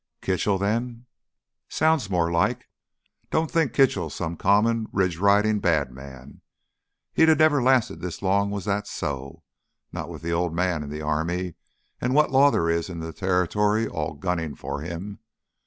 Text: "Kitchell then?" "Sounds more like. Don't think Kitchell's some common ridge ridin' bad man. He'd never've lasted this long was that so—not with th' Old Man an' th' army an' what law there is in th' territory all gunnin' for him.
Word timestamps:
"Kitchell 0.23 0.57
then?" 0.57 1.05
"Sounds 1.69 2.09
more 2.09 2.31
like. 2.31 2.67
Don't 3.29 3.51
think 3.51 3.71
Kitchell's 3.71 4.15
some 4.15 4.35
common 4.35 4.87
ridge 4.91 5.19
ridin' 5.19 5.59
bad 5.59 5.91
man. 5.91 6.41
He'd 7.13 7.37
never've 7.37 7.61
lasted 7.63 8.01
this 8.01 8.23
long 8.23 8.49
was 8.49 8.65
that 8.65 8.87
so—not 8.87 10.09
with 10.09 10.23
th' 10.23 10.31
Old 10.31 10.55
Man 10.55 10.81
an' 10.81 10.89
th' 10.89 11.03
army 11.03 11.53
an' 12.01 12.13
what 12.15 12.31
law 12.31 12.49
there 12.49 12.67
is 12.67 12.89
in 12.89 12.99
th' 12.99 13.15
territory 13.15 13.87
all 13.87 14.15
gunnin' 14.15 14.55
for 14.55 14.81
him. 14.81 15.19